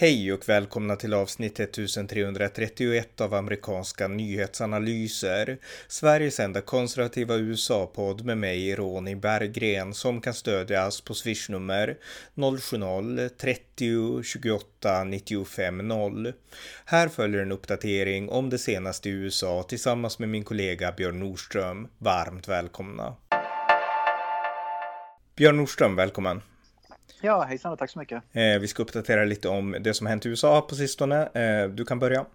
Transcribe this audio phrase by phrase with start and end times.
[0.00, 5.58] Hej och välkomna till avsnitt 1331 av amerikanska nyhetsanalyser.
[5.88, 11.96] Sveriges enda konservativa USA-podd med mig, Ronny Berggren, som kan stödjas på swishnummer
[12.34, 16.32] 070-30 28 95 0.
[16.84, 21.88] Här följer en uppdatering om det senaste i USA tillsammans med min kollega Björn Nordström.
[21.98, 23.16] Varmt välkomna!
[25.36, 26.42] Björn Nordström, välkommen!
[27.20, 28.22] Ja, hejsan och tack så mycket.
[28.32, 31.26] Eh, vi ska uppdatera lite om det som hänt i USA på sistone.
[31.26, 32.26] Eh, du kan börja.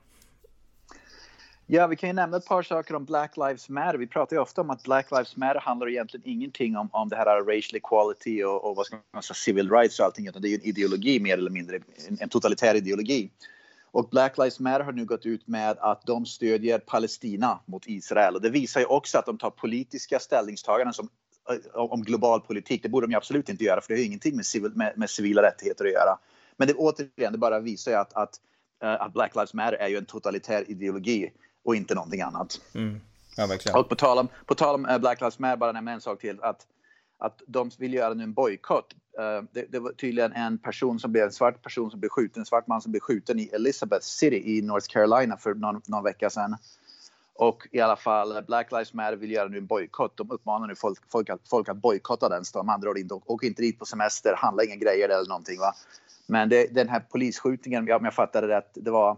[1.65, 3.97] Ja, vi kan ju nämna ett par saker om Black Lives Matter.
[3.97, 7.15] Vi pratar ju ofta om att Black Lives Matter handlar egentligen ingenting om, om det
[7.15, 10.47] här racial equality och, och vad ska man säga, civil rights och allting, utan det
[10.47, 13.29] är ju en ideologi mer eller mindre, en, en totalitär ideologi.
[13.91, 18.35] Och Black Lives Matter har nu gått ut med att de stödjer Palestina mot Israel
[18.35, 21.09] och det visar ju också att de tar politiska ställningstaganden som
[21.73, 22.83] om global politik.
[22.83, 25.41] Det borde de absolut inte göra för det har ingenting med, civil, med, med civila
[25.41, 26.17] rättigheter att göra.
[26.57, 28.39] Men det, återigen, det bara visar ju att, att,
[28.83, 31.31] eh, att Black Lives Matter är ju en totalitär ideologi
[31.63, 32.61] och inte någonting annat.
[32.75, 33.01] Mm.
[33.37, 33.77] Ja, verkligen.
[33.79, 36.19] Och på tal om, på tal om eh, Black Lives Matter, bara nämna en sak
[36.19, 36.41] till.
[36.41, 36.67] Att,
[37.19, 38.95] att de vill göra nu en bojkott.
[39.51, 42.45] Det, det, var tydligen en person som blev en svart person som blev skjuten, en
[42.45, 46.29] svart man som blev skjuten i Elizabeth City i North Carolina för någon, någon vecka
[46.29, 46.55] sedan.
[47.35, 50.17] Och i alla fall Black Lives Matter vill göra nu en bojkott.
[50.17, 52.45] De uppmanar nu folk, folk, att, folk att bojkotta den.
[52.45, 55.59] Så de andra ord inte, åk inte dit på semester, handla inga grejer eller någonting.
[55.59, 55.73] Va?
[56.27, 59.17] Men det, den här polisskjutningen, om jag fattade rätt, det var...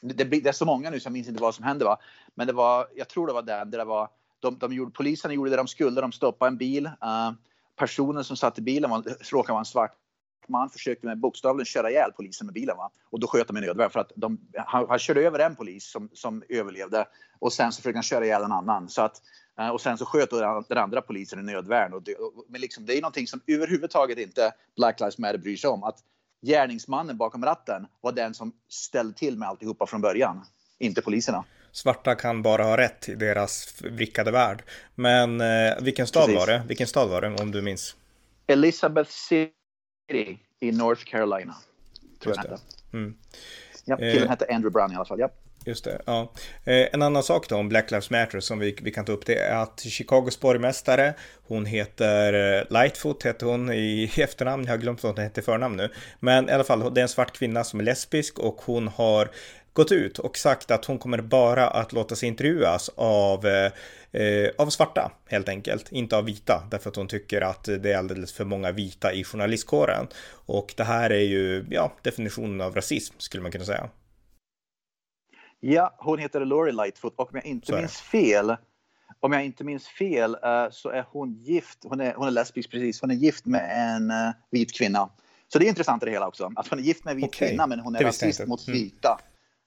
[0.00, 1.84] Det, det, är så många nu så jag minns inte vad som hände.
[1.84, 1.98] Va?
[2.34, 4.08] Men det var, jag tror det var den, det var...
[4.40, 6.86] De, de gjorde, polisen gjorde det de skulle, de stoppade en bil.
[6.86, 7.32] Uh,
[7.76, 9.96] personen som satt i bilen var, råkade vara en svart
[10.48, 12.76] man försökte med bokstavligen köra ihjäl polisen med bilen.
[12.76, 12.90] Va?
[13.10, 15.90] Och då sköt de i nödvärn för att de, han, han, körde över en polis
[15.90, 17.06] som, som överlevde
[17.38, 18.88] och sen så försökte han köra ihjäl en annan.
[18.88, 19.22] Så att,
[19.58, 20.30] eh, och sen så sköt
[20.68, 21.92] den andra polisen i nödvärn.
[21.92, 25.56] Och det, och, men liksom, det är någonting som överhuvudtaget inte Black Lives Matter bryr
[25.56, 25.84] sig om.
[25.84, 25.98] Att
[26.46, 30.44] gärningsmannen bakom ratten var den som ställde till med alltihopa från början,
[30.78, 31.44] inte poliserna.
[31.72, 34.62] Svarta kan bara ha rätt i deras vrickade värld.
[34.94, 36.40] Men eh, vilken stad Precis.
[36.40, 36.62] var det?
[36.68, 37.96] Vilken stad var det om du minns?
[38.46, 39.52] Elizabeth City
[40.10, 41.54] City i North Carolina.
[42.22, 42.58] Tror jag
[42.92, 43.14] mm.
[43.84, 45.20] Ja, killen eh, hette Andrew Brown i alla fall.
[45.20, 45.30] Ja.
[45.64, 46.32] Just det, ja.
[46.64, 49.26] Eh, en annan sak då om Black Lives Matter som vi, vi kan ta upp
[49.26, 51.14] det är att Chicagos borgmästare,
[51.46, 55.44] hon heter eh, Lightfoot, heter hon i efternamn, jag har glömt vad hon heter i
[55.44, 55.90] förnamn nu.
[56.20, 59.30] Men i alla fall, det är en svart kvinna som är lesbisk och hon har
[59.72, 64.66] gått ut och sagt att hon kommer bara att låta sig intervjuas av, eh, av
[64.66, 68.44] svarta helt enkelt, inte av vita, därför att hon tycker att det är alldeles för
[68.44, 70.06] många vita i journalistkåren.
[70.46, 73.88] Och det här är ju, ja, definitionen av rasism skulle man kunna säga.
[75.60, 78.56] Ja, hon heter Lori Lightfoot och om jag inte minns fel
[79.20, 82.70] om jag inte minns fel uh, så är hon gift, hon är, hon är lesbisk
[82.70, 85.10] precis, hon är gift med en uh, vit kvinna.
[85.48, 87.26] Så det är intressant i det hela också, att hon är gift med en vit
[87.26, 87.48] okay.
[87.48, 88.80] kvinna men hon är rasist mot mm.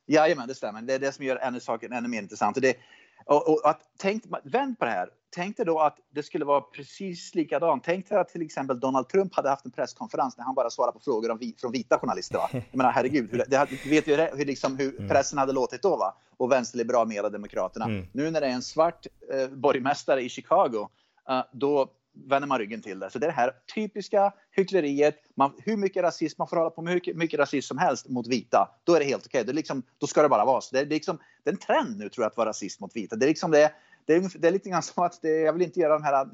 [0.06, 0.82] Jajamän, det stämmer.
[0.82, 2.58] Det är det som gör ännu saken ännu mer intressant.
[2.58, 2.78] Och det,
[3.26, 5.10] och, och att, tänk, vänd på det här.
[5.36, 7.84] Tänk dig då att det skulle vara precis likadant.
[7.84, 10.94] Tänk dig att till exempel Donald Trump hade haft en presskonferens när han bara svarade
[10.94, 12.38] på frågor om, från vita journalister.
[12.38, 12.50] Va?
[12.52, 15.10] Jag menar, herregud, hur, det, du vet ju hur, liksom, hur mm.
[15.10, 15.98] pressen hade låtit då.
[15.98, 16.18] Va?
[16.38, 17.86] Och vänsterliberal med demokraterna.
[17.86, 18.08] Mm.
[18.12, 20.90] Nu när det är en svart eh, borgmästare i Chicago,
[21.30, 23.10] uh, då vänder man ryggen till det.
[23.10, 25.16] Så det är det här typiska hyckleriet.
[25.36, 28.10] Man, hur mycket rasism, man får hålla på med hur mycket mycket rasism som helst
[28.10, 28.70] mot vita.
[28.84, 29.42] Då är det helt okej.
[29.42, 29.54] Okay.
[29.54, 30.76] liksom, då ska det bara vara så.
[30.76, 33.16] Det är, liksom, det är en trend nu tror jag att vara rasist mot vita.
[33.16, 33.72] Det är liksom det,
[34.06, 36.28] det är, det är lite grann som att, det, jag vill inte göra de här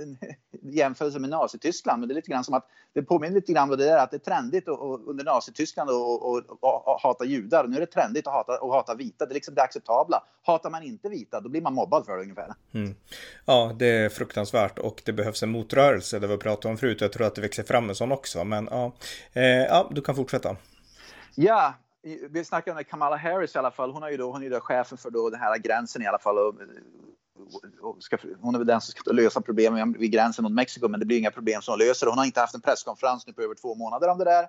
[0.61, 3.77] jämförelsen med Nazityskland, men det är lite grann som att det påminner lite grann om
[3.77, 7.67] det där att det är trendigt och, och under Nazityskland och, hata judar.
[7.67, 9.25] Nu är det trendigt att hata, och hata vita.
[9.25, 10.23] Det är liksom det acceptabla.
[10.43, 12.53] Hatar man inte vita, då blir man mobbad för det ungefär.
[12.73, 12.95] Mm.
[13.45, 16.19] Ja, det är fruktansvärt och det behövs en motrörelse.
[16.19, 17.01] Det vi pratade om förut.
[17.01, 18.91] Jag tror att det växer fram en sån också, men ja,
[19.33, 20.55] eh, ja du kan fortsätta.
[21.35, 21.73] Ja,
[22.29, 23.91] vi snackade om Kamala Harris i alla fall.
[23.91, 26.19] Hon är ju då, hon är då chefen för då den här gränsen i alla
[26.19, 26.37] fall.
[26.37, 26.55] Och
[27.99, 31.05] ska, hon är väl den som ska lösa problemen vid gränsen mot Mexiko, men det
[31.05, 32.07] blir inga problem som hon löser.
[32.07, 34.45] Hon har inte haft en presskonferens nu på över två månader om det där.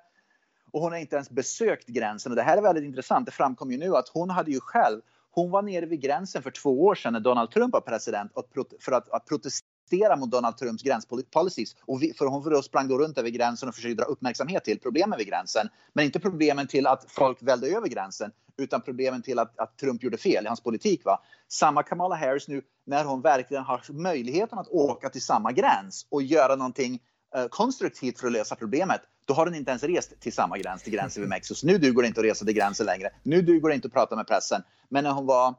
[0.70, 2.32] Och hon har inte ens besökt gränsen.
[2.32, 3.26] Och det här är väldigt intressant.
[3.26, 5.00] Det framkom ju nu att hon hade ju själv
[5.34, 8.32] hon var nere vid gränsen för två år sedan när Donald Trump var president
[8.80, 11.76] för att, att protestera mot Donald Trumps gränspolicies.
[11.80, 14.80] Och vi, för hon för sprang då runt över gränsen och försökte dra uppmärksamhet till
[14.80, 15.68] problemen vid gränsen.
[15.92, 20.02] Men inte problemen till att folk välde över gränsen utan problemen till att, att Trump
[20.02, 21.04] gjorde fel i hans politik.
[21.04, 21.22] Va?
[21.48, 26.22] Samma Kamala Harris nu när hon verkligen har möjligheten att åka till samma gräns och
[26.22, 27.00] göra någonting
[27.34, 29.00] eh, konstruktivt för att lösa problemet.
[29.24, 31.54] Då har hon inte ens rest till samma gräns, till gränsen vid Mexiko.
[31.54, 33.10] Så nu duger det inte att resa till gränsen längre.
[33.22, 34.62] Nu duger det inte att prata med pressen.
[34.88, 35.54] Men när hon var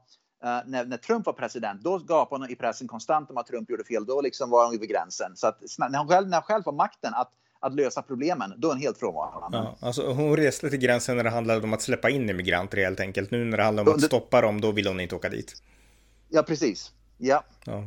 [0.46, 3.70] Uh, när, när, Trump var president, då gapade hon i pressen konstant om att Trump
[3.70, 4.06] gjorde fel.
[4.06, 5.32] Då liksom var hon vid gränsen.
[5.36, 7.32] Så att, när, hon själv, när hon själv får makten att,
[7.64, 9.58] att lösa problemen, då är hon helt frånvarande.
[9.58, 13.00] Ja, alltså hon reste till gränsen när det handlade om att släppa in immigranter helt
[13.00, 13.32] enkelt.
[13.32, 15.54] Nu när det handlar om att stoppa dem, då vill hon inte åka dit.
[16.30, 16.92] Ja, precis.
[17.18, 17.44] Ja.
[17.66, 17.84] Ja,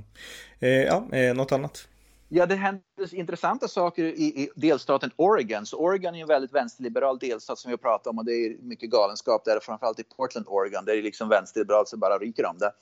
[0.61, 1.89] eh, ja eh, något annat?
[2.29, 5.67] Ja, det händer intressanta saker i, i, delstaten Oregon.
[5.67, 8.57] Så Oregon är en väldigt vänsterliberal delstat som vi har pratat om och det är
[8.63, 10.85] mycket galenskap där, framförallt i Portland, Oregon.
[10.85, 12.73] Där det är liksom vänsterliberalt så bara ryker om det.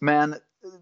[0.00, 0.34] Men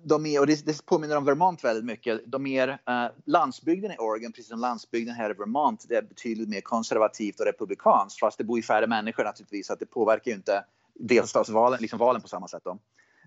[0.04, 3.96] de är, och det, det påminner om Vermont väldigt mycket, de är eh, landsbygden i
[3.98, 8.38] Oregon, precis som landsbygden här i Vermont, det är betydligt mer konservativt och republikanskt, fast
[8.38, 10.64] det bor ju färre människor naturligtvis, så att det påverkar ju inte
[10.94, 12.62] delstatsvalen, liksom valen på samma sätt.
[12.64, 12.78] Då.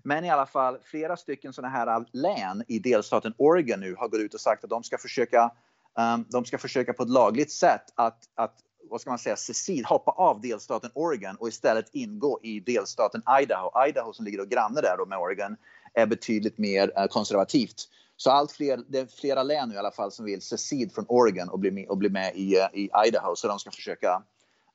[0.04, 4.20] Men i alla fall, flera stycken sådana här län i delstaten Oregon nu har gått
[4.20, 5.50] ut och sagt att de ska försöka,
[5.98, 8.54] um, de ska försöka på ett lagligt sätt att, att
[8.90, 13.86] vad ska man säga, secede, hoppa av delstaten Oregon och istället ingå i delstaten Idaho.
[13.88, 15.56] Idaho som ligger och granne där då med Oregon
[15.94, 17.88] är betydligt mer eh, konservativt.
[18.16, 21.04] Så allt fler, det är flera län nu i alla fall som vill secede från
[21.08, 23.36] Oregon och bli med, och bli med i, eh, i Idaho.
[23.36, 24.22] Så de ska försöka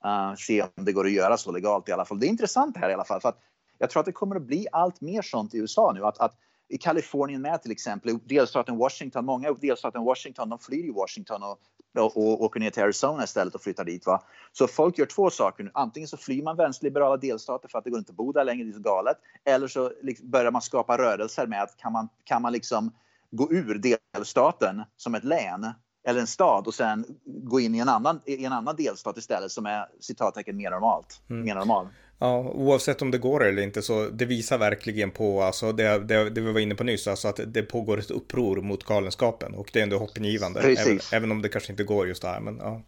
[0.06, 2.20] uh, se om det går att göra så legalt i alla fall.
[2.20, 3.22] Det är intressant här i alla fall.
[3.22, 3.40] För att
[3.78, 6.06] jag tror att det kommer att bli allt mer sånt i USA nu.
[6.06, 10.92] Att, att i Kalifornien med till exempel, delstaten Washington, många delstaten Washington, de flyr i
[10.92, 11.60] Washington och,
[12.02, 14.06] och, och åker ner till Arizona istället och flyttar dit.
[14.06, 14.24] Va?
[14.52, 15.72] Så folk gör två saker nu.
[15.74, 18.64] Antingen så flyr man vänsterliberala delstater för att det går inte att bo där längre,
[18.64, 19.18] det är så galet.
[19.46, 19.92] Eller så
[20.24, 22.92] börjar man skapa rörelser med att kan man, kan man liksom
[23.32, 25.74] gå ur delstaten som ett län
[26.08, 29.52] eller en stad och sen gå in i en annan, i en annan delstat istället
[29.52, 31.22] som är citattecken mer normalt.
[31.30, 31.46] Mm.
[31.46, 31.88] Mer normal.
[32.20, 36.30] Ja, oavsett om det går eller inte så det visar verkligen på, alltså det, det,
[36.30, 39.70] det vi var inne på nyss, alltså att det pågår ett uppror mot galenskapen och
[39.74, 40.60] det är ändå hoppingivande.
[40.60, 42.82] Även, även, om det kanske inte går just där, men ja.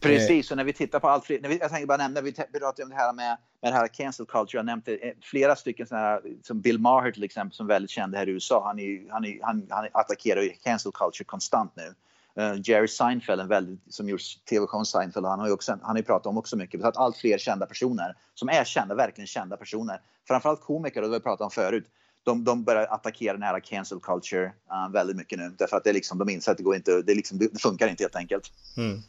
[0.00, 2.32] Precis, och när vi tittar på allt fler, när vi, jag tänkte bara nämna, vi
[2.32, 5.86] pratade om det här med, med det här cancel culture, jag nämnde eh, flera stycken
[5.86, 8.78] sådana här, som Bill Maher till exempel, som är väldigt känd här i USA, han,
[8.78, 11.94] är, han, är, han, han attackerar ju cancel culture konstant nu.
[12.38, 16.02] Eh, Jerry Seinfeld, en väldigt, som gjort tv-showen Seinfeld, han har ju också, han har
[16.02, 16.84] pratat om också mycket.
[16.84, 21.14] att allt fler kända personer, som är kända, verkligen kända personer, framförallt komiker, och det
[21.14, 21.86] har vi pratat om förut,
[22.24, 25.54] de, de börjar attackera den här cancel culture uh, väldigt mycket nu.
[25.58, 28.02] Därför att det liksom, de inser att det, går inte, det, liksom, det funkar inte
[28.02, 28.52] helt enkelt.
[28.76, 29.02] Mm.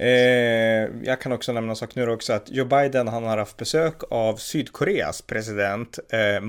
[0.00, 3.56] Eh, jag kan också nämna en sak nu också att Joe Biden han har haft
[3.56, 6.40] besök av Sydkoreas president eh,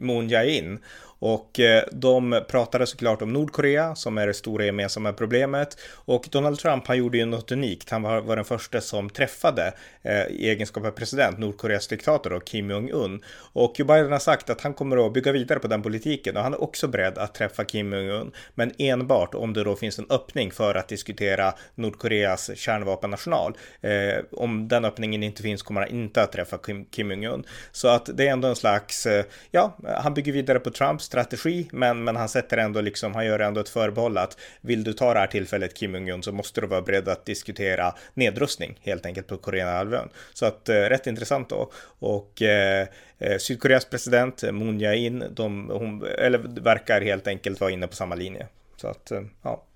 [0.00, 0.78] Moon Jae-in
[1.18, 5.78] och eh, de pratade såklart om Nordkorea som är det stora gemensamma problemet.
[5.92, 7.90] Och Donald Trump han gjorde ju något unikt.
[7.90, 9.72] Han var, var den första som träffade
[10.02, 13.22] eh, i egenskap av president Nordkoreas diktator då, Kim Jong-Un.
[13.52, 16.42] Och Joe Biden har sagt att han kommer att bygga vidare på den politiken och
[16.42, 18.32] han är också beredd att träffa Kim Jong-Un.
[18.54, 23.56] Men enbart om det då finns en öppning för att diskutera Nordkoreas kärnvapenarsenal.
[23.80, 27.44] Eh, om den öppningen inte finns kommer han inte att träffa Kim, Kim Jong-Un.
[27.72, 31.68] Så att det är ändå en slags, eh, ja, han bygger vidare på Trumps strategi,
[31.72, 35.14] men, men han sätter ändå liksom, han gör ändå ett förbehåll att vill du ta
[35.14, 39.26] det här tillfället Kim Jong-Un så måste du vara beredd att diskutera nedrustning helt enkelt
[39.26, 40.08] på Koreahalvön.
[40.32, 41.70] Så att eh, rätt intressant då.
[41.98, 42.88] Och eh,
[43.18, 47.96] eh Sydkoreas president eh, Moon Jae-in, de, hon, eller verkar helt enkelt vara inne på
[47.96, 48.46] samma linje.
[48.76, 49.66] Så att, eh, ja.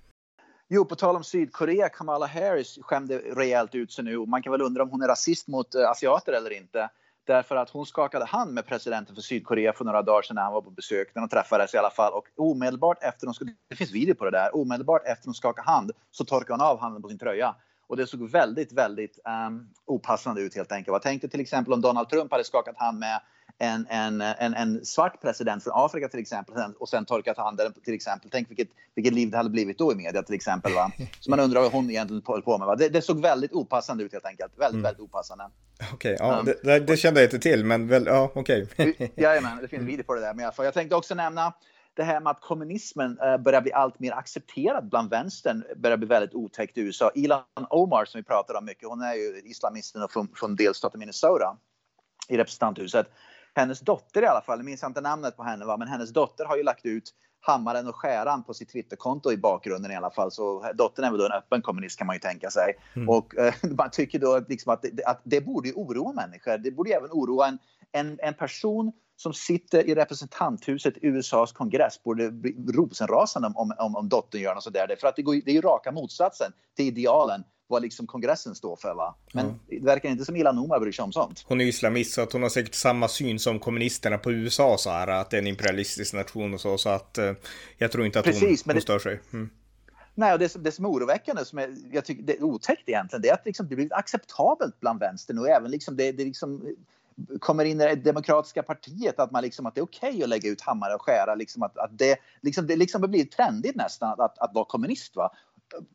[0.73, 4.17] Jo, på tal om Sydkorea, Kamala Harris skämde rejält ut sig nu.
[4.17, 6.89] Man kan väl undra om hon är rasist mot eh, asiater eller inte.
[7.31, 10.53] Därför att hon skakade hand med presidenten för Sydkorea för några dagar sedan när han
[10.53, 11.15] var på besök.
[11.15, 12.13] När de träffades i alla fall.
[12.13, 14.55] Och omedelbart efter de skulle, det finns video på det där.
[14.55, 17.55] Omedelbart efter de skakade hand så torkade hon av handen på sin tröja.
[17.87, 20.93] Och det såg väldigt, väldigt um, opassande ut helt enkelt.
[20.93, 23.21] Jag tänkte till exempel om Donald Trump hade skakat hand med
[23.61, 27.93] en, en, en, en svart president från Afrika till exempel och sen torkat handen till
[27.93, 28.29] exempel.
[28.31, 30.73] Tänk vilket, vilket liv det hade blivit då i media till exempel.
[30.73, 30.91] Va?
[31.19, 32.67] Så man undrar vad hon egentligen höll på med.
[32.67, 32.75] Va?
[32.75, 34.51] Det, det, såg väldigt opassande ut helt enkelt.
[34.57, 34.83] Väldigt, mm.
[34.83, 35.49] väldigt opassande.
[35.93, 38.63] Okej, okay, ja, um, det, det, kände jag inte till, men väl, ja, okej.
[38.63, 39.09] Okay.
[39.15, 40.33] Jajamän, det finns video på det där.
[40.33, 41.53] Men jag, tänkte också nämna
[41.93, 46.07] det här med att kommunismen uh, börjar bli allt mer accepterad bland vänstern börjar bli
[46.07, 47.11] väldigt otäckt i USA.
[47.15, 51.57] Ilan Omar som vi pratar om mycket, hon är ju islamisten från, från delstaten Minnesota
[52.27, 53.07] i representanthuset
[53.55, 55.77] hennes dotter i alla fall, jag minns inte namnet på henne, va?
[55.77, 59.91] men hennes dotter har ju lagt ut hammaren och skäran på sitt Twitterkonto i bakgrunden
[59.91, 60.31] i alla fall.
[60.31, 62.73] Så dottern är väl då en öppen kommunist kan man ju tänka sig.
[62.95, 63.09] Mm.
[63.09, 66.57] Och eh, man tycker då liksom att, det, att det borde ju oroa människor.
[66.57, 67.59] Det borde även oroa en,
[67.91, 73.95] en, en person som sitter i representanthuset i USAs kongress borde bli rosenrasande om, om,
[73.95, 74.95] om dottern gör något sådär.
[74.99, 78.75] För att det, går, det är ju raka motsatsen till idealen vad liksom kongressen står
[78.75, 78.93] för.
[78.93, 79.15] Va?
[79.33, 79.53] Men ja.
[79.67, 81.43] det verkar inte som Ilan Omar bryr sig om sånt.
[81.47, 84.89] Hon är islamist så att hon har säkert samma syn som kommunisterna på USA så
[84.89, 86.77] här att det är en imperialistisk nation och så.
[86.77, 87.33] Så att eh,
[87.77, 89.19] jag tror inte att Precis, hon, hon stör sig.
[89.33, 89.49] Mm.
[90.15, 93.21] Nej, och det, det som är oroväckande, som är, jag tycker det är otäckt egentligen,
[93.21, 96.75] det är att liksom, det blir acceptabelt bland vänstern och även liksom det, det liksom
[97.39, 100.29] kommer in i det demokratiska partiet att, man liksom, att det är okej okay att
[100.29, 101.35] lägga ut hammare och skära.
[101.35, 105.15] Liksom att, att det, liksom, det liksom blir trendigt nästan att, att, att vara kommunist.
[105.15, 105.31] Va?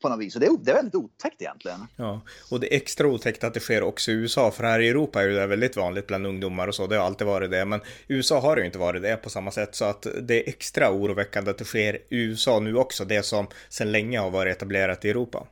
[0.02, 0.34] På något vis.
[0.34, 1.86] Och det är, det är väldigt otäckt egentligen.
[1.96, 4.88] Ja, och det är extra otäckt att det sker också i USA, för här i
[4.88, 7.80] Europa är det väldigt vanligt bland ungdomar och så, det har alltid varit det, men
[7.80, 10.48] i USA har det ju inte varit det på samma sätt, så att det är
[10.48, 14.56] extra oroväckande att det sker i USA nu också, det som sedan länge har varit
[14.56, 15.46] etablerat i Europa.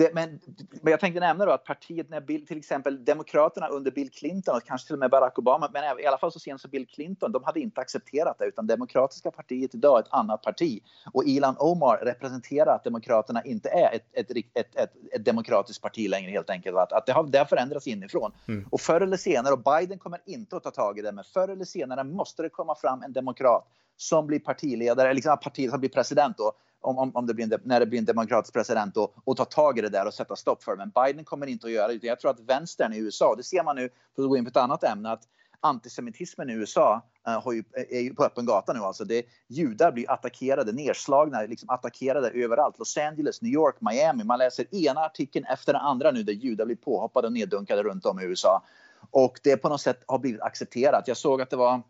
[0.00, 0.40] Det, men,
[0.82, 4.56] men jag tänkte nämna då att partiet, när Bill, till exempel Demokraterna under Bill Clinton
[4.56, 6.86] och kanske till och med Barack Obama, men i alla fall så sent som Bill
[6.86, 10.82] Clinton, de hade inte accepterat det utan Demokratiska partiet idag är ett annat parti.
[11.12, 16.08] Och Ilan Omar representerar att Demokraterna inte är ett, ett, ett, ett, ett demokratiskt parti
[16.08, 16.76] längre helt enkelt.
[16.76, 18.32] Att, att det, har, det har förändrats inifrån.
[18.48, 18.68] Mm.
[18.70, 21.48] Och förr eller senare, och Biden kommer inte att ta tag i det, men förr
[21.48, 23.66] eller senare måste det komma fram en demokrat
[24.00, 27.52] som blir partiledare, eller liksom partiet som blir president då, om, om, om det blir
[27.52, 30.14] en, när det blir en demokratisk president och, och ta tag i det där och
[30.14, 30.78] sätta stopp för det.
[30.78, 32.06] Men Biden kommer inte att göra det.
[32.06, 34.48] Jag tror att vänstern i USA, det ser man nu, för att gå in på
[34.48, 35.22] ett annat ämne, att
[35.60, 38.78] antisemitismen i USA uh, har ju, eh, är ju på öppen gata nu.
[38.78, 42.78] Alltså det, judar blir attackerade, nedslagna, liksom attackerade överallt.
[42.78, 44.24] Los Angeles, New York, Miami.
[44.24, 48.06] Man läser ena artikeln efter den andra nu där judar blir påhoppade och neddunkade runt
[48.06, 48.62] om i USA.
[49.10, 51.08] Och det på något sätt har blivit accepterat.
[51.08, 51.82] Jag såg att det var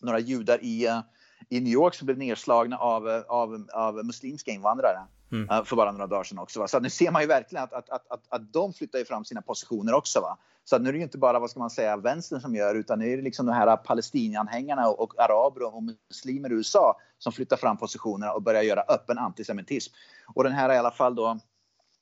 [0.00, 1.00] några judar i uh,
[1.48, 4.98] i New York som blev nedslagna av, av, av muslimska invandrare.
[5.32, 5.50] Mm.
[5.50, 6.60] Uh, för bara några dagar sedan också.
[6.60, 6.68] Va?
[6.68, 9.42] Så nu ser man ju verkligen att, att, att, att, att de flyttar fram sina
[9.42, 10.20] positioner också.
[10.20, 10.38] Va?
[10.64, 12.98] Så nu är det ju inte bara vad ska man säga, vänstern som gör utan
[12.98, 17.32] nu är det liksom de här palestinanhängarna och, och araber och muslimer i USA som
[17.32, 19.94] flyttar fram positionerna och börjar göra öppen antisemitism.
[20.34, 21.38] Och den här i alla fall då,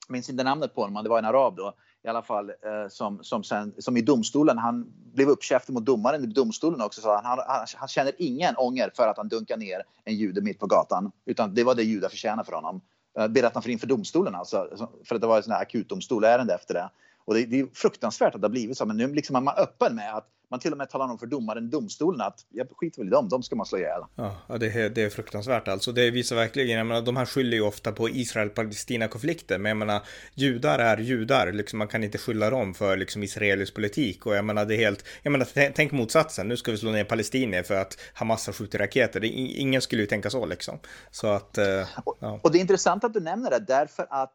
[0.09, 1.73] minns inte namnet på honom, det var en arab då,
[2.03, 6.23] i alla fall eh, som, som, sen, som i domstolen, han blev uppkäftig mot domaren
[6.23, 7.01] i domstolen också.
[7.01, 10.59] Så han, han, han känner ingen ånger för att han dunkar ner en jude mitt
[10.59, 11.11] på gatan.
[11.25, 12.81] Utan det var det judar förtjänade för honom.
[13.19, 14.89] Eh, berättade han för inför domstolen alltså.
[15.05, 16.89] För att det var ett akutdomstolärende efter det.
[17.25, 18.85] Och det, det, är fruktansvärt att det har blivit så.
[18.85, 21.27] Men nu liksom är man öppen med att man till och med talar om för
[21.27, 24.01] domaren, domstolen, att jag skiter väl i dem, de ska man slå ihjäl.
[24.15, 25.91] Ja, det är, det är fruktansvärt alltså.
[25.91, 30.01] Det visar verkligen, jag menar, de här skyller ju ofta på Israel-Palestina-konflikten, men jag menar,
[30.33, 34.45] judar är judar, liksom, man kan inte skylla dem för liksom israelisk politik och jag
[34.45, 37.75] menar, det är helt, jag menar, tänk motsatsen, nu ska vi slå ner palestinier för
[37.75, 40.79] att Hamas har skjutit raketer, det, ingen skulle ju tänka så liksom.
[41.11, 41.85] Så att, eh, ja.
[42.05, 44.33] och, och det är intressant att du nämner det, därför att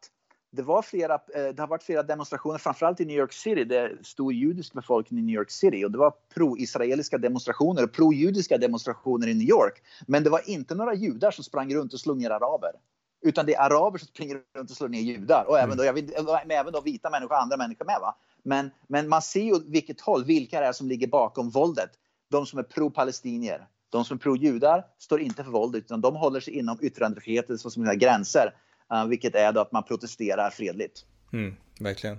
[0.51, 3.63] det, var flera, eh, det har varit flera demonstrationer, framförallt i New York City.
[3.63, 7.93] Det är stor judisk befolkning i New York City och det var pro-israeliska demonstrationer och
[7.93, 9.83] pro-judiska demonstrationer i New York.
[10.07, 12.71] Men det var inte några judar som sprang runt och slog ner araber.
[13.21, 15.93] Utan det är araber som springer runt och slår ner judar och även, då, jag
[15.93, 16.13] vill,
[16.49, 17.97] även då vita människor och andra människor med.
[18.01, 18.15] Va?
[18.43, 21.89] Men, men man ser ju vilket håll, vilka det är som ligger bakom våldet.
[22.29, 23.67] De som är pro-palestinier.
[23.89, 28.53] De som är pro-judar står inte för våld utan de håller sig inom yttrandefrihetens gränser.
[28.93, 31.05] Uh, vilket är då att man protesterar fredligt.
[31.33, 32.17] Mm, verkligen.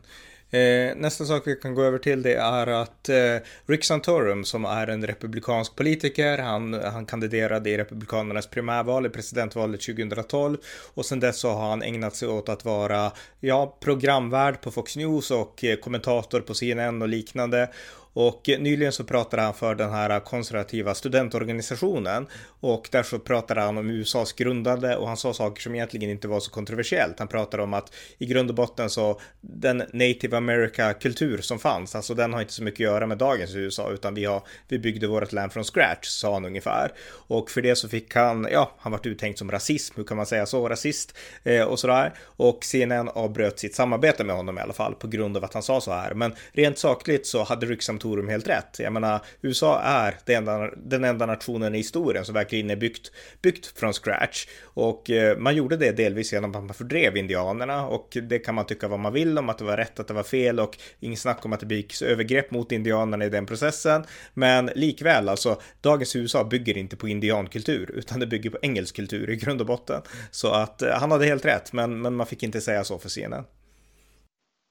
[0.53, 3.37] Eh, nästa sak vi kan gå över till det är att eh,
[3.67, 9.81] Rick Santorum som är en republikansk politiker, han, han kandiderade i republikanernas primärval i presidentvalet
[9.81, 10.57] 2012
[10.95, 14.97] och sen dess så har han ägnat sig åt att vara ja, programvärd på Fox
[14.97, 17.69] News och eh, kommentator på CNN och liknande
[18.13, 22.27] och eh, nyligen så pratade han för den här eh, konservativa studentorganisationen
[22.61, 26.29] och där så pratade han om USAs grundande och han sa saker som egentligen inte
[26.29, 27.19] var så kontroversiellt.
[27.19, 31.95] Han pratade om att i grund och botten så den native america kultur som fanns,
[31.95, 34.79] alltså den har inte så mycket att göra med dagens USA utan vi har, vi
[34.79, 36.93] byggde vårt land från scratch, sa han ungefär.
[37.11, 40.27] Och för det så fick han, ja, han vart uttänkt som rasism, hur kan man
[40.27, 42.13] säga så, rasist eh, och sådär.
[42.21, 45.63] Och CNN avbröt sitt samarbete med honom i alla fall på grund av att han
[45.63, 46.15] sa så här.
[46.15, 48.79] Men rent sakligt så hade Rick Torum helt rätt.
[48.79, 53.13] Jag menar, USA är den enda, den enda nationen i historien som verkligen är byggt,
[53.43, 54.47] byggt från scratch.
[54.63, 58.67] Och eh, man gjorde det delvis genom att man fördrev indianerna och det kan man
[58.67, 61.19] tycka vad man vill om att det var rätt, att det var fel och inget
[61.19, 64.05] snack om att det begicks övergrepp mot indianerna i den processen.
[64.35, 69.31] Men likväl, alltså dagens USA bygger inte på indiankultur utan det bygger på engelsk kultur
[69.31, 70.03] i grund och botten.
[70.31, 73.09] Så att eh, han hade helt rätt, men, men man fick inte säga så för
[73.09, 73.45] CNN.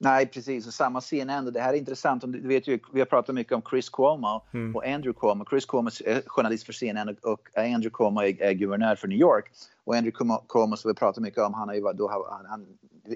[0.02, 0.66] Nej, precis.
[0.66, 1.52] Och samma CNN.
[1.52, 2.22] Det här är intressant.
[2.26, 4.76] Du vet ju, vi har pratat mycket om Chris Cuomo mm.
[4.76, 5.44] och Andrew Cuomo.
[5.50, 9.50] Chris Cuomo är journalist för CNN och Andrew Cuomo är, är guvernör för New York.
[9.84, 12.66] Och Andrew Cuomo, som vi pratar mycket om, han, är ju, då, han, han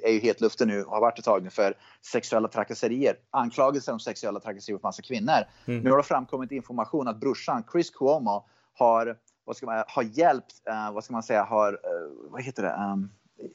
[0.02, 3.16] är ju helt luften nu och har varit ett tag nu för sexuella trakasserier.
[3.31, 5.45] Anklagelser om sexuella trakasserier mot massa kvinnor.
[5.66, 5.81] Mm.
[5.81, 10.55] Nu har det framkommit information att brorsan Chris Cuomo har, vad ska man, har hjälpt,
[10.69, 13.11] uh, vad ska man säga, har, uh, vad heter det, um,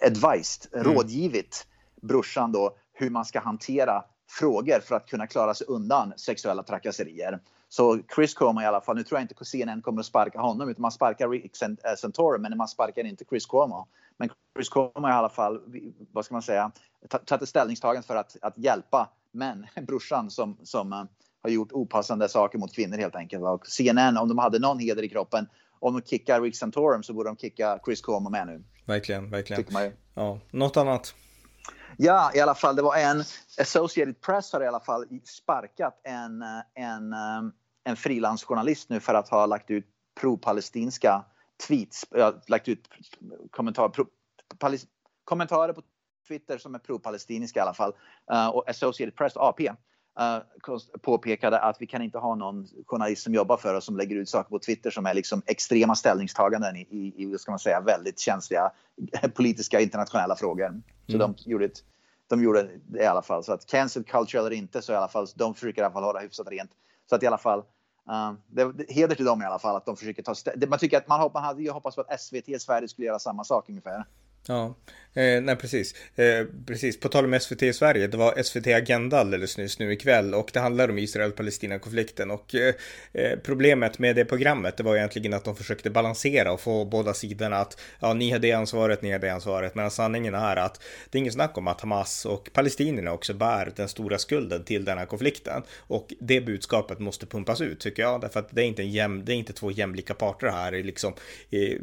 [0.05, 0.93] advised, mm.
[0.93, 1.67] rådgivit
[2.01, 7.39] brorsan då hur man ska hantera frågor för att kunna klara sig undan sexuella trakasserier.
[7.69, 10.69] Så Chris Cuomo i alla fall, nu tror jag inte CNN kommer att sparka honom
[10.69, 11.55] utan man sparkar Rick
[11.97, 13.87] Santorum men man sparkar inte Chris Cuomo.
[14.17, 15.61] Men Chris Cuomo i alla fall,
[16.11, 16.71] vad ska man säga,
[17.25, 21.03] tagit ställningstagande för att, att hjälpa män, brorsan som, som uh,
[21.43, 23.43] har gjort opassande saker mot kvinnor helt enkelt.
[23.43, 25.47] Och CNN, om de hade någon heder i kroppen
[25.79, 28.63] om de kickar Rick Santorum så borde de kicka Chris Cuomo med nu.
[28.85, 29.93] Verkligen, verkligen.
[30.13, 31.15] Ja, något annat?
[31.97, 32.75] Ja, i alla fall.
[32.75, 33.23] Det var en
[33.59, 37.41] Associated Press har i alla fall sparkat en, eh, en, eh,
[37.83, 39.85] en frilansjournalist nu för att ha lagt ut
[40.19, 41.25] pro-palestinska
[41.67, 42.05] tweets,
[42.47, 42.89] lagt ut
[43.51, 44.05] kommentar, pro,
[44.59, 44.87] palis,
[45.23, 45.81] kommentarer på
[46.27, 47.93] Twitter som är pro-palestiniska i alla fall.
[48.31, 49.71] Uh, och Associated Press, AP,
[51.01, 54.29] påpekade att vi kan inte ha någon journalist som jobbar för oss som lägger ut
[54.29, 58.19] saker på Twitter som är liksom extrema ställningstaganden i, i, i ska man säga, väldigt
[58.19, 58.71] känsliga
[59.35, 60.81] politiska internationella frågor.
[61.07, 61.19] Så mm.
[61.19, 61.83] de gjorde ett,
[62.27, 63.43] de gjorde det i alla fall.
[63.43, 66.03] Så att cancel culture eller inte så i alla fall, de försöker i alla fall
[66.03, 66.71] hålla hyfsat rent.
[67.09, 69.85] Så att i alla fall, uh, det, det, heder till dem i alla fall att
[69.85, 70.35] de försöker ta
[70.67, 73.19] Man tycker att man, man hade ju hoppats på att SVT i Sverige skulle göra
[73.19, 74.05] samma sak ungefär.
[74.47, 74.73] Ja,
[75.13, 75.95] eh, nej precis.
[76.15, 79.93] Eh, precis, på tal om SVT i Sverige, det var SVT Agenda alldeles nyss nu
[79.93, 82.75] ikväll och det handlar om Israel-Palestina-konflikten och eh,
[83.13, 87.13] eh problemet med det programmet det var egentligen att de försökte balansera och få båda
[87.13, 90.83] sidorna att ja, ni har det ansvaret, ni har det ansvaret, men sanningen är att
[91.09, 94.85] det är inget snack om att Hamas och palestinierna också bär den stora skulden till
[94.85, 98.65] den här konflikten och det budskapet måste pumpas ut tycker jag, därför att det är
[98.65, 101.13] inte en jäm, det är inte två jämlika parter här, liksom,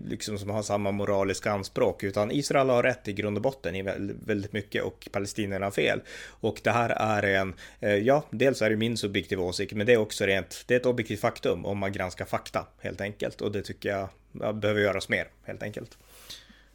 [0.09, 3.75] liksom som har samma moraliska anspråk, utan Israel Israel har rätt i grund och botten
[3.75, 3.83] i
[4.27, 6.01] väldigt mycket och palestinierna har fel.
[6.41, 9.93] Och det här är en, eh, ja, dels är det min subjektiva åsikt, men det
[9.93, 13.41] är också rent, det är ett objektivt faktum om man granskar fakta helt enkelt.
[13.41, 15.99] Och det tycker jag, jag behöver göras mer helt enkelt.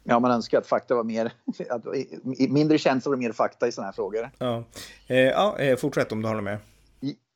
[0.02, 1.32] Ja, man önskar att fakta var mer,
[1.70, 1.84] att,
[2.50, 4.30] mindre känslor och mer fakta i sådana här frågor.
[4.38, 4.64] Ja,
[5.06, 6.58] eh, ja eh, fortsätt om du har något mer.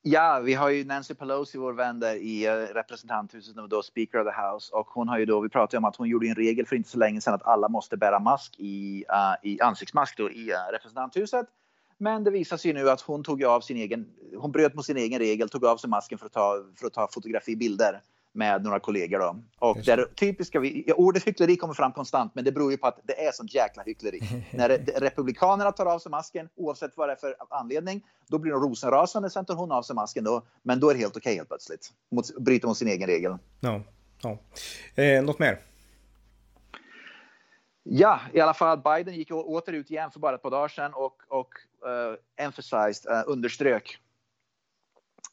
[0.02, 4.20] Ja, vi har ju Nancy Pelosi, vår vän där i eh, representanthuset, nu då Speaker
[4.20, 4.74] of the House.
[4.74, 6.88] Och hon har ju då, vi pratade om att hon gjorde en regel för inte
[6.88, 10.72] så länge sedan att alla måste bära mask i, uh, i ansiktsmask då i uh,
[10.72, 11.46] representanthuset.
[11.98, 14.96] Men det visar sig nu att hon tog av sin egen, hon bröt mot sin
[14.96, 18.00] egen regel, tog av sig masken för att ta, för att ta fotografibilder
[18.32, 19.18] med några kollegor.
[19.18, 19.37] Då.
[19.58, 20.61] Och där typiska,
[20.97, 23.82] ordet hyckleri kommer fram konstant, men det beror ju på att det är sånt jäkla
[23.82, 24.20] hyckleri.
[24.50, 24.68] När
[25.00, 29.31] republikanerna tar av sig masken, oavsett vad det är för anledning, då blir de rosenrasande,
[29.31, 31.48] sen tar hon av sig masken då, men då är det helt okej okay, helt
[31.48, 31.92] plötsligt.
[32.11, 33.37] Mot, bryter mot sin egen regel.
[33.61, 33.83] Ja,
[34.22, 34.38] ja.
[35.02, 35.61] Eh, något mer?
[37.90, 40.92] Ja, i alla fall Biden gick åter ut igen för bara ett par dagar sedan
[40.94, 41.48] och, och
[41.87, 43.98] uh, emphasized, uh, underströk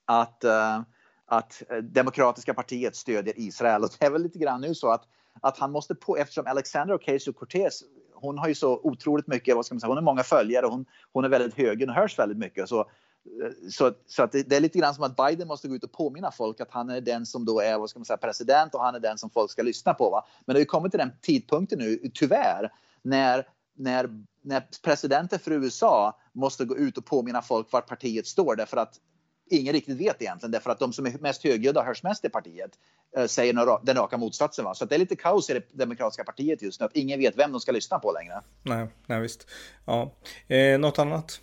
[0.06, 0.82] att uh,
[1.26, 3.84] att eh, Demokratiska partiet stödjer Israel.
[3.84, 5.04] Och det är väl lite grann nu så att,
[5.42, 7.84] att han måste på, eftersom Alexandra Ocasio-Cortez
[8.16, 10.86] hon har ju så otroligt mycket, vad ska man säga, hon har många följare, hon,
[11.14, 12.70] hon är väldigt hög, och hörs väldigt mycket.
[12.70, 15.76] Så, eh, så, så att det, det, är lite grann som att Biden måste gå
[15.76, 18.18] ut och påminna folk att han är den som då är vad ska man säga,
[18.18, 20.10] president och han är den som folk ska lyssna på.
[20.10, 20.26] Va?
[20.46, 24.10] Men det har ju kommit till den tidpunkten nu, tyvärr, när, när,
[24.42, 29.00] när presidenten för USA måste gå ut och påminna folk vart partiet står därför att
[29.50, 32.30] ingen riktigt vet egentligen därför att de som är mest högljudda och hörs mest i
[32.30, 32.72] partiet
[33.18, 34.66] eh, säger den raka motsatsen.
[34.66, 34.74] Va?
[34.74, 37.52] Så det är lite kaos i det demokratiska partiet just nu att ingen vet vem
[37.52, 38.42] de ska lyssna på längre.
[38.64, 39.48] Nej, nej visst.
[39.86, 40.12] Ja.
[40.48, 41.42] Eh, något annat?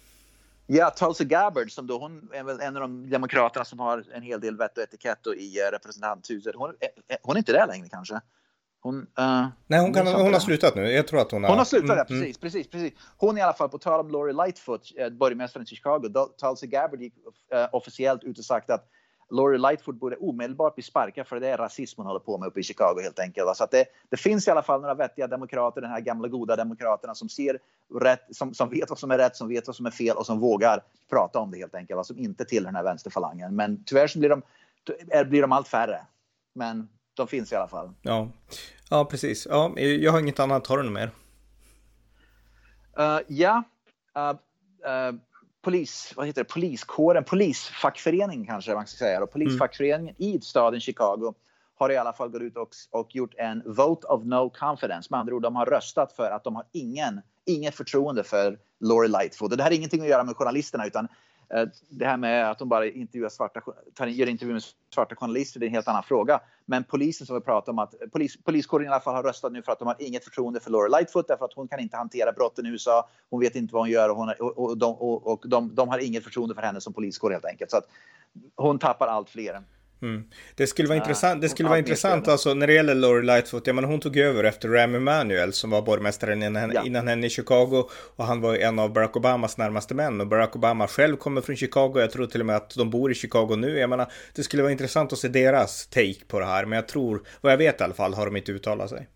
[0.67, 4.23] Ja, Tulsi Gabbard som då hon är väl en av de demokraterna som har en
[4.23, 6.55] hel del vett och etikett i eh, representanthuset.
[6.57, 8.21] Hon, eh, hon är inte där längre kanske.
[8.83, 10.91] Hon, uh, Nej, hon, kan, hon, har slutat nu.
[10.91, 11.51] Jag tror att hon har...
[11.51, 12.41] Hon har slutat, mm, ja, precis, mm.
[12.41, 12.93] precis, precis.
[13.17, 17.01] Hon i alla fall, på tal om Lori Lightfoot, eh, borgmästaren i Chicago, Tulsi Gabbard
[17.01, 18.89] gick uh, officiellt ut och sagt att
[19.31, 22.61] Lori Lightfoot borde omedelbart bli sparkad för det är rasism hon håller på med uppe
[22.61, 23.57] i Chicago helt enkelt.
[23.57, 27.15] Så det, det finns i alla fall några vettiga demokrater, den här gamla goda demokraterna
[27.15, 27.59] som ser
[28.01, 30.27] rätt, som, som vet vad som är rätt, som vet vad som är fel och
[30.27, 32.07] som vågar prata om det helt enkelt.
[32.07, 33.57] Som inte tillhör den här vänsterfalangen.
[33.57, 34.43] Men tyvärr så blir de,
[35.29, 36.07] blir de allt färre.
[36.55, 37.91] Men de finns i alla fall.
[38.03, 38.29] Ja,
[38.91, 39.47] ja precis.
[39.51, 40.67] Ja, jag har inget annat.
[40.67, 41.11] Har du något mer?
[42.99, 43.63] Uh, ja.
[44.17, 45.19] Uh, uh,
[45.63, 46.49] polis, vad heter det?
[46.49, 49.23] Poliskåren, polisfackförening kanske man ska säga.
[49.23, 50.37] Och polisfackföreningen mm.
[50.37, 51.35] i staden Chicago
[51.75, 55.09] har i alla fall gått ut och, och gjort en vote of no confidence.
[55.11, 59.09] Med andra ord, de har röstat för att de har ingen, inget förtroende för Lori
[59.09, 59.51] Lightfoot.
[59.51, 61.09] Och det här har ingenting att göra med journalisterna utan
[61.53, 63.61] Eh, det här med att de bara intervjuar svarta,
[63.95, 64.63] tar, gör intervjuer med
[64.95, 66.41] svarta journalister, det är en helt annan fråga.
[66.65, 69.63] Men polisen som vi pratar om, att polis, poliskåren i alla fall har röstat nu
[69.63, 72.33] för att de har inget förtroende för Laura Lightfoot därför att hon kan inte hantera
[72.33, 73.09] brotten i USA.
[73.31, 75.89] Hon vet inte vad hon gör och, hon och, och, de, och, och de, de,
[75.89, 77.71] har inget förtroende för henne som poliskår helt enkelt.
[77.71, 77.89] Så att
[78.57, 79.63] hon tappar allt fler.
[80.03, 80.25] Mm.
[80.55, 83.67] Det skulle vara uh, intressant, det skulle vara intressant alltså när det gäller Lori Lightfoot,
[83.67, 86.85] ja men hon tog över efter Ram Emanuel som var borgmästaren innan, ja.
[86.85, 90.57] innan henne i Chicago och han var en av Barack Obamas närmaste män och Barack
[90.57, 93.57] Obama själv kommer från Chicago, jag tror till och med att de bor i Chicago
[93.57, 96.77] nu, jag menar det skulle vara intressant att se deras take på det här, men
[96.77, 99.09] jag tror, vad jag vet i alla fall, har de inte uttalat sig.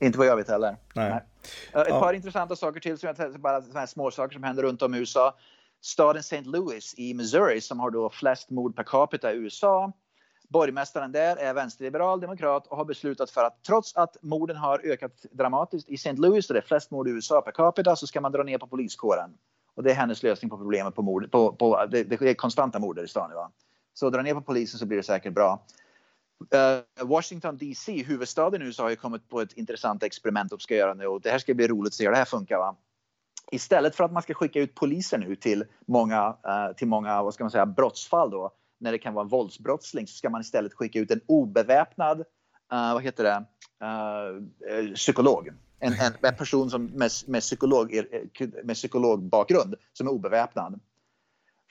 [0.00, 0.76] Inte vad jag vet heller.
[0.94, 1.10] Nej.
[1.10, 1.20] Nej.
[1.82, 2.00] Ett ja.
[2.00, 4.94] par intressanta saker till, som jag, bara sådana här små saker som händer runt om
[4.94, 5.34] i USA
[5.80, 6.40] staden St.
[6.40, 9.92] Louis i Missouri som har då flest mord per capita i USA.
[10.48, 15.26] Borgmästaren där är vänsterliberal demokrat och har beslutat för att trots att morden har ökat
[15.30, 16.12] dramatiskt i St.
[16.12, 18.58] Louis, där det är flest mord i USA per capita, så ska man dra ner
[18.58, 19.30] på poliskåren.
[19.74, 21.30] Och det är hennes lösning på problemet på mord.
[21.30, 23.30] På, på, det, det är konstanta mord i stan.
[23.34, 23.50] Va?
[23.94, 25.64] Så dra ner på polisen så blir det säkert bra.
[26.54, 30.74] Uh, Washington DC, huvudstaden i USA, har ju kommit på ett intressant experiment de ska
[30.74, 32.58] göra nu och det här ska bli roligt att se hur det här funkar.
[32.58, 32.76] Va?
[33.52, 37.34] Istället för att man ska skicka ut poliser nu till många, eh, till många vad
[37.34, 40.74] ska man säga, brottsfall då, när det kan vara en våldsbrottsling så ska man istället
[40.74, 43.44] skicka ut en obeväpnad, uh, vad heter det,
[43.86, 45.48] eh, psykolog.
[45.80, 48.02] En, en, en, person som med, med, psykolog,
[48.64, 50.80] med psykologbakgrund som är obeväpnad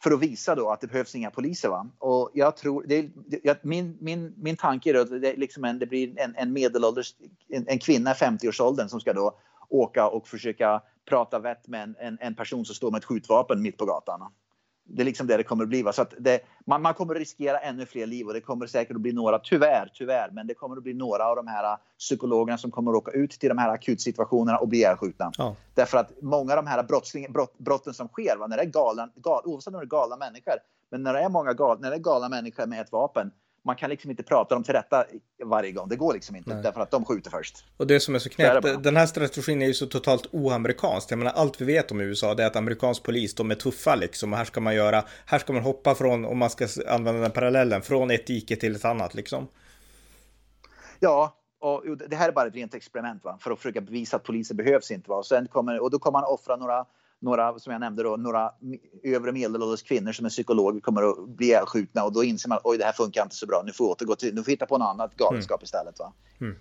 [0.04, 1.70] för att visa då att det behövs inga poliser.
[1.70, 1.90] Va?
[1.98, 5.86] Och jag tror, det, det, min, min, min tanke är att det, liksom en, det
[5.86, 7.16] blir en, en medelålders,
[7.48, 12.18] en, en kvinna i 50-årsåldern som ska då åka och försöka prata vett med en,
[12.22, 14.22] en, person som står med ett skjutvapen mitt på gatan
[14.90, 15.86] det är liksom det det kommer att bli.
[15.94, 18.96] Så att det, man, man, kommer att riskera ännu fler liv och det kommer säkert
[18.96, 22.58] att bli några, tyvärr, tyvärr, men det kommer att bli några av de här psykologerna
[22.58, 25.32] som kommer att åka ut till de här akutsituationerna och bli ihjälskjutna.
[25.38, 25.56] Ja.
[25.74, 26.84] Därför att många av de här
[27.30, 30.18] brott, brotten som sker, va, när det är galna, gal, oavsett om det är galna
[30.18, 30.54] människor,
[30.92, 33.32] men när det är många gal, när det är galna människor med ett vapen,
[33.68, 35.06] man kan liksom inte prata dem till rätta
[35.46, 35.90] varje gång.
[35.90, 36.64] Det går liksom inte Nej.
[36.64, 37.66] därför att de skjuter först.
[37.78, 41.12] Och det som är så knäppt, den här strategin är ju så totalt oamerikansk.
[41.12, 43.96] Jag menar allt vi vet om USA det är att amerikansk polis, de är tuffa
[43.96, 44.34] liksom.
[44.34, 47.32] Och här ska man göra, här ska man hoppa från, om man ska använda den
[47.32, 49.48] parallellen, från ett dike till ett annat liksom.
[51.00, 53.38] Ja, och det här är bara ett rent experiment va?
[53.42, 55.10] för att försöka bevisa att poliser behövs inte.
[55.10, 55.16] Va?
[55.16, 56.86] Och, sen kommer, och då kommer man offra några
[57.20, 58.52] några, som jag nämnde då, några
[59.04, 62.78] övre medelålders kvinnor som är psykologer kommer att bli ihjälskjutna och då inser man oj
[62.78, 64.66] det här funkar inte så bra, nu får vi återgå till, nu får vi hitta
[64.66, 65.64] på något annat galenskap mm.
[65.64, 66.00] istället.
[66.00, 66.14] Va?
[66.42, 66.56] Mm.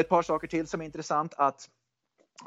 [0.00, 1.68] Ett par saker till som är intressant att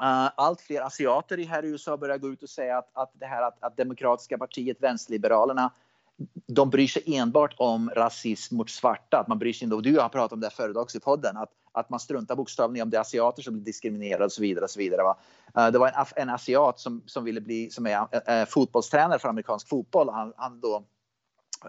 [0.00, 3.26] Uh, allt fler asiater här i USA börjar gå ut och säga att, att det
[3.26, 5.72] här att, att Demokratiska partiet, vänsterliberalerna,
[6.46, 9.18] de bryr sig enbart om rasism mot svarta.
[9.18, 11.36] Att man bryr sig inte, och du har pratat om det förut också i podden,
[11.36, 14.64] att, att man struntar bokstavligen om det är asiater som blir diskriminerade och så vidare.
[14.64, 15.16] Och så vidare va?
[15.58, 19.28] Uh, det var en, en asiat som, som ville bli, som är uh, fotbollstränare för
[19.28, 20.08] amerikansk fotboll.
[20.08, 20.84] Han, han då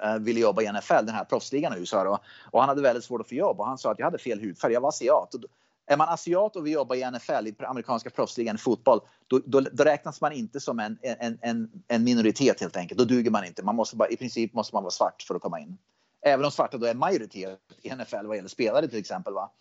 [0.05, 2.03] uh, ville jobba i NFL, den här proffsligan i USA.
[2.03, 2.19] Då.
[2.51, 4.39] Och han hade väldigt svårt att få jobb och han sa att jag hade fel
[4.39, 5.33] hudfärg, jag var asiat.
[5.33, 5.39] Och
[5.85, 9.59] är man asiat och vill jobba i NFL, i amerikanska proffsligan i fotboll, då, då,
[9.59, 12.97] då, räknas man inte som en, en, en, en, minoritet helt enkelt.
[12.97, 13.63] Då duger man inte.
[13.63, 15.77] Man måste bara, I princip måste man vara svart för att komma in.
[16.21, 19.33] Även om svarta då är majoritet i NFL vad gäller spelare till exempel.
[19.33, 19.51] Va?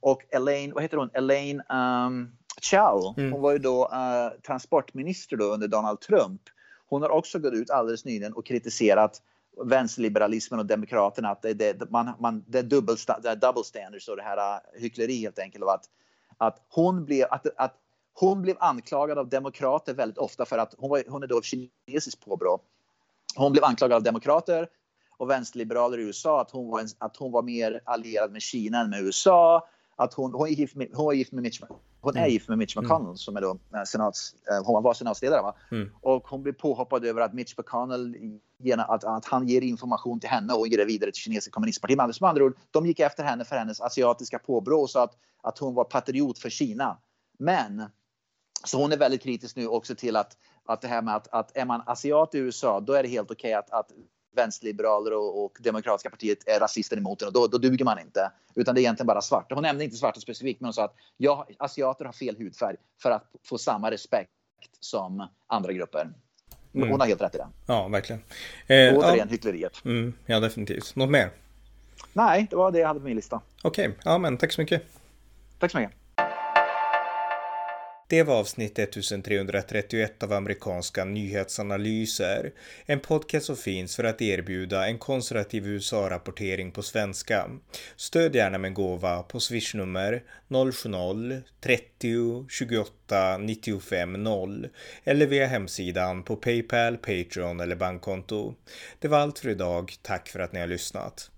[0.00, 1.10] Och Elaine, vad heter hon?
[1.14, 3.32] Elaine um, Chow, mm.
[3.32, 6.40] hon var ju då uh, transportminister då under Donald Trump.
[6.86, 9.22] Hon har också gått ut alldeles nyligen och kritiserat
[9.56, 14.08] vänsterliberalismen och demokraterna att det, det, man, man, det är double, det är double standards
[14.08, 15.64] och det här äh, hyckleri helt enkelt.
[15.64, 15.84] Och att,
[16.38, 17.74] att, hon blev, att, att
[18.14, 22.24] hon blev anklagad av demokrater väldigt ofta för att hon, var, hon är då kinesiskt
[22.24, 22.60] påbrå.
[23.36, 24.68] Hon blev anklagad av demokrater
[25.16, 28.80] och vänsterliberaler i USA att hon var, en, att hon var mer allierad med Kina
[28.80, 29.68] än med USA.
[29.96, 31.60] Att hon, hon, är gift med, hon är gift med Mitch,
[32.04, 32.30] hon är mm.
[32.30, 32.84] gift med Mitch mm.
[32.84, 33.16] McConnell mm.
[33.16, 35.42] som är då eh, senats, eh, hon var senatsledare.
[35.42, 35.54] Va?
[35.70, 35.90] Mm.
[36.00, 38.16] Och hon blir påhoppad över att Mitch McConnell
[38.78, 42.20] att, att han ger information till henne och ger det vidare till kinesiska kommunistpartiet.
[42.20, 45.58] Med andra ord, de gick efter henne för hennes asiatiska påbrå och sa att, att
[45.58, 46.98] hon var patriot för Kina.
[47.38, 47.82] Men
[48.64, 51.56] så hon är väldigt kritisk nu också till att, att det här med att, att
[51.56, 53.92] är man asiat i USA, då är det helt okej okay att, att
[54.36, 58.30] vänsterliberaler och, och demokratiska partiet är rasister emot den och då, då duger man inte.
[58.54, 59.54] Utan det är egentligen bara svarta.
[59.54, 63.10] Hon nämnde inte svarta specifikt men hon sa att ja, asiater har fel hudfärg för
[63.10, 64.30] att få samma respekt
[64.80, 66.10] som andra grupper.
[66.74, 66.90] Mm.
[66.90, 67.48] Hon har helt rätt i det.
[67.66, 68.22] Ja, verkligen.
[68.66, 69.24] Eh, återigen ja.
[69.24, 69.84] hyckleriet.
[69.84, 70.96] Mm, ja, definitivt.
[70.96, 71.30] Något mer?
[72.12, 73.40] Nej, det var det jag hade på min lista.
[73.62, 74.00] Okej, okay.
[74.04, 74.82] ja men tack så mycket.
[75.58, 76.03] Tack så mycket.
[78.14, 82.52] Det var avsnitt 1331 av amerikanska nyhetsanalyser.
[82.86, 87.50] En podcast som finns för att erbjuda en konservativ USA-rapportering på svenska.
[87.96, 94.68] Stöd gärna med en gåva på swishnummer 070-30 28 95 0
[95.04, 98.54] eller via hemsidan på Paypal, Patreon eller bankkonto.
[98.98, 99.92] Det var allt för idag.
[100.02, 101.30] Tack för att ni har lyssnat.